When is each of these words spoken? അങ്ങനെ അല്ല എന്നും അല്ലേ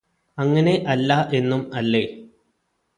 അങ്ങനെ 0.37 0.73
അല്ല 0.87 1.11
എന്നും 1.33 1.61
അല്ലേ 1.73 2.03